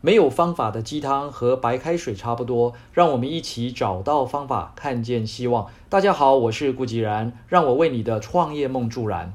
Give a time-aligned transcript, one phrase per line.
[0.00, 5.66] 没有方法的鸡汤和白开水差不多，让我们一起找到方法，看见希望。
[5.88, 9.34] 大家好，我是顾吉然，让我为你的创业梦助燃。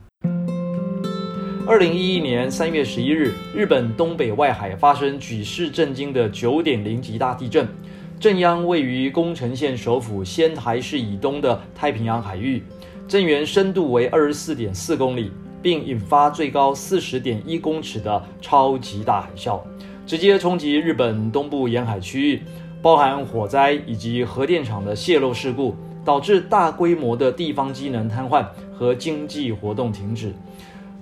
[1.67, 7.67] 二零一一年三月十一日，日本东北外海发生举世震惊的九点零级大地震，
[8.17, 12.63] 震央位于宫城县首府仙台市以东的太平洋海域，
[13.05, 15.29] 震源深度为二十四点四公里，
[15.61, 19.59] 并引发最高四十点一公尺的超级大海啸。
[20.05, 22.41] 直接冲击日本东部沿海区域，
[22.81, 28.45] 包含火灾以及核电厂的泄漏事故，导致大规模的地方机能瘫痪
[28.77, 30.33] 和经济活动停止。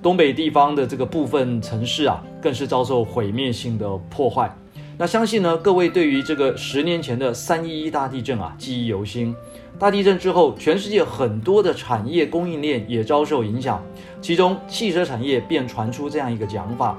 [0.01, 4.55] 东北地方的这个部分城市啊，更是遭受毁灭性的破坏。
[4.97, 9.35] 那相信呢，各位对于这个十年前的三一一大地震啊，记忆犹新。
[9.79, 13.83] 大地震之后，全世界很多的产业供应链也遭受影响，
[14.21, 16.95] 其中汽车产业便传出这样一个讲法：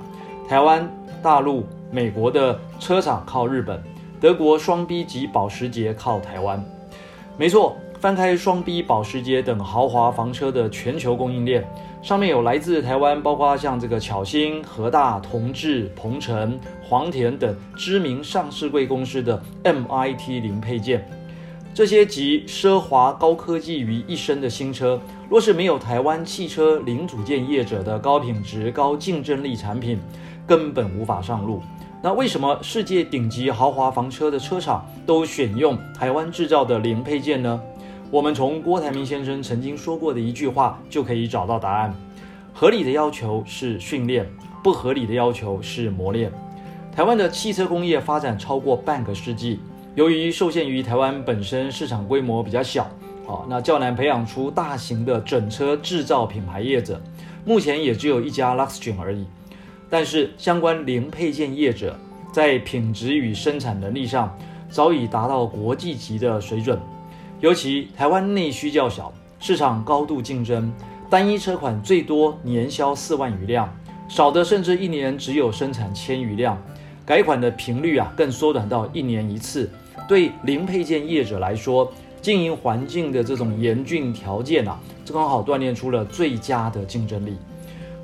[0.52, 0.87] 台湾、
[1.23, 1.65] 大陆。
[1.91, 3.83] 美国的车厂靠日本，
[4.20, 6.62] 德国双 B 级保时捷靠台湾。
[7.39, 11.67] 没错，翻开双 B、保时捷等豪华房车的全球供应链，
[12.03, 21.08] 上面有来自台湾，包括像这个巧星、和大、同志、鹏程、黄田等知名上市贵公司的 MIT 零配件。
[21.73, 29.98] 这些集奢华高科技于一身的新车，若是没有台湾汽车零组件业者的高品质、高竞争力产品，
[30.47, 31.62] 根本无法上路。
[32.03, 37.61] 那为什么世界顶级豪华房车的车厂都选用台湾制造的零配件呢？
[38.11, 41.95] 我们从郭台铭先生曾经说过的一句话就可以找到答案：
[42.53, 44.29] 合理的要求是训练，
[44.63, 46.31] 不合理的要求是磨练。
[46.95, 49.61] 台湾的汽车工业发展超过半个世纪，
[49.95, 52.83] 由于受限于台湾本身市场规模比较小，
[53.27, 57.01] 啊，那较难培养出大型的整车制造品牌业者，
[57.45, 59.25] 目前也只有一家 Luxgen 而已。
[59.93, 61.95] 但是，相关零配件业者
[62.33, 64.35] 在品质与生产能力上
[64.71, 66.81] 早已达到国际级的水准。
[67.41, 70.73] 尤其台湾内需较小，市场高度竞争，
[71.11, 73.70] 单一车款最多年销四万余辆，
[74.08, 76.57] 少的甚至一年只有生产千余辆。
[77.05, 79.69] 改款的频率啊，更缩短到一年一次。
[80.08, 81.92] 对零配件业者来说，
[82.23, 87.36] 经营环境的这种严峻条件啊，这刚好锻炼出了最佳的竞争力。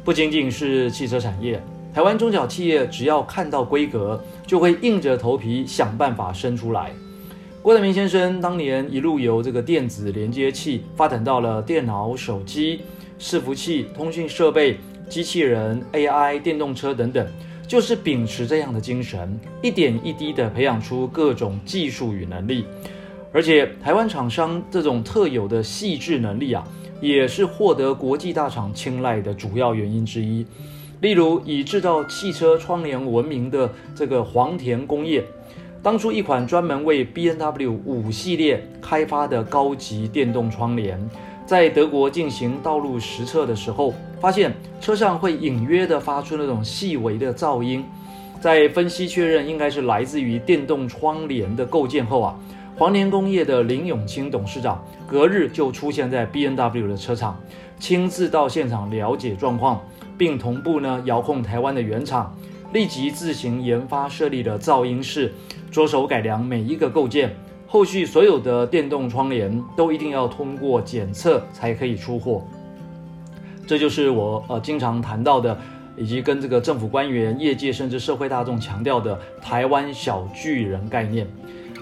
[0.05, 1.59] 不仅仅是汽车产业。
[1.99, 6.93] 台湾中小企业只要看到规格，就会硬着头皮想办法生出来。
[7.61, 12.83] 郭台铭先生当年一路由这个电子连接器发展到了电脑、手机、
[13.19, 14.79] 伺服器、通讯设备、
[15.09, 17.27] 机器人、AI、电动车等等，
[17.67, 22.65] 就是秉持这样的精神，一点一滴地培养出各种技术与能力。
[23.33, 26.63] 而且，台湾厂商这种特有的细致能力啊，
[27.01, 30.47] 也是获得国际大厂青睐的主要原因之一。
[31.01, 35.25] 例如，以制造汽车窗帘闻名的这个黄田工业，
[35.81, 40.99] 当初一款专门为 B N W 五系列开发的高级电动窗帘，
[41.47, 47.85] 在德国进行道路实测的时候，发现车上会隐约的发出那种细微的噪音。
[48.41, 52.37] 在分析确认应该是来自于电动窗帘的构建后啊，
[52.77, 57.39] 黄田工业的林永清董事长隔日就出现在 B N W 的车厂，
[57.79, 59.81] 亲自到现场了解状况。
[60.19, 62.37] 并同步呢遥控台湾的原厂，
[62.73, 65.33] 立即自行研发设立了噪音室，
[65.71, 67.35] 着手改良每一个构件。
[67.67, 72.43] 后续所有的电动窗帘都一定要通过检测才可以出货。
[73.67, 75.57] 这就是我呃经常谈到的，
[75.95, 81.27] 以及跟这个政府官员、业界甚至社会大众强调的台湾小巨人概念。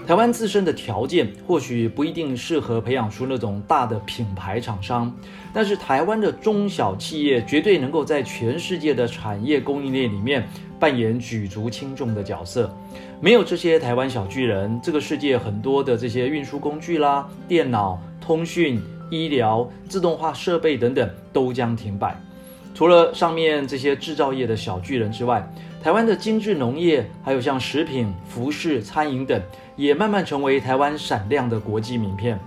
[0.07, 5.13] 台湾自身的条件或许不一定适合培养出那种大的品牌厂商，
[5.53, 10.47] 但是台湾的中小企业绝对能够在全世界的产业供应链里面
[10.79, 12.73] 扮演举足轻重的角色。
[13.19, 18.81] 没有这些台湾小巨人，这个世界很多的这些运输工具啦、电脑、通讯、
[19.11, 22.17] 医疗、自动化设备等等都将停摆。
[22.73, 25.45] 除了上面这些制造业的小巨人之外，
[25.87, 29.41] 台湾的精致农业，还有像食品、服饰、餐饮等。
[29.77, 32.37] 也慢慢成为台湾闪亮的国际名片。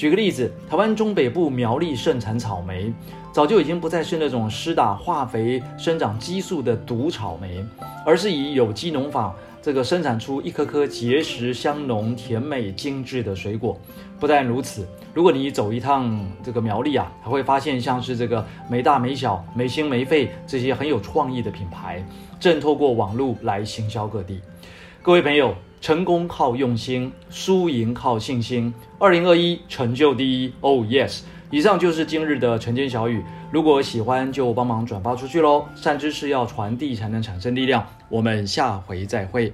[0.00, 2.90] 举个例子，台湾中北部苗栗盛产草莓，
[3.34, 7.62] 早就已经不再是那种施打化肥生长激素的毒草莓，
[8.06, 13.78] 而是以有机农法这个生产出一颗颗结实香浓、甜美精致的水果。
[14.18, 22.02] 不但如此，如果你走一趟这个苗栗啊，还会发现像是这个没大没小、没心没肺这些很有创意的品牌，
[22.40, 24.40] 正透过网络来行销各地。
[25.02, 25.54] 各位朋友。
[25.80, 28.72] 成功靠用心，输赢靠信心。
[28.98, 31.22] 二零二一成就第一，Oh yes！
[31.50, 35.64] 以上就是今日的晨间小语，如果喜欢就帮忙转发出去喽。
[35.74, 37.84] 善知识要传递才能产生力量。
[38.08, 39.52] 我们下回再会。